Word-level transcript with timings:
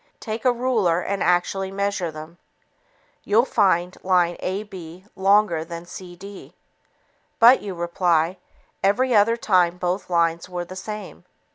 Take 0.19 0.45
a 0.45 0.51
ruler 0.51 1.01
and 1.01 1.21
actually 1.21 1.69
measure 1.69 2.09
them. 2.09 2.39
You'll 3.23 3.45
find 3.45 3.95
line 4.01 4.35
AB 4.39 5.05
longer 5.15 5.63
than 5.63 5.85
CD. 5.85 6.55
"But," 7.37 7.61
you 7.61 7.75
reply, 7.75 8.39
"every 8.81 9.13
other 9.13 9.37
time 9.37 9.77
both 9.77 10.09
lines 10.09 10.49
were 10.49 10.65
the 10.65 10.75
same." 10.75 11.25